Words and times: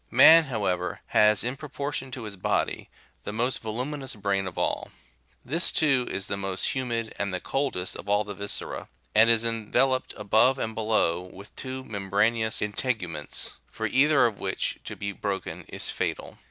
Man, 0.09 0.45
however, 0.45 1.01
has, 1.09 1.43
in 1.43 1.55
proportion 1.57 2.09
to 2.09 2.23
his 2.23 2.35
body, 2.35 2.89
the 3.23 3.31
most 3.31 3.61
voluminous 3.61 4.15
brain 4.15 4.47
of 4.47 4.57
all. 4.57 4.89
This, 5.45 5.69
too, 5.69 6.07
is 6.09 6.25
the 6.25 6.35
most 6.37 6.69
humid, 6.73 7.13
and 7.19 7.31
the 7.31 7.39
coldest 7.39 7.95
of 7.95 8.09
all 8.09 8.23
the 8.23 8.33
viscera, 8.33 8.89
and 9.13 9.29
is 9.29 9.43
enve 9.45 9.73
loped 9.75 10.15
above 10.17 10.57
and 10.57 10.73
below 10.73 11.21
with 11.21 11.55
two 11.55 11.83
membranous 11.83 12.63
integuments, 12.63 13.59
for 13.67 13.85
either 13.85 14.25
of 14.25 14.39
which 14.39 14.79
to 14.85 14.95
be 14.95 15.11
broken 15.11 15.65
is 15.67 15.91
fatal. 15.91 16.39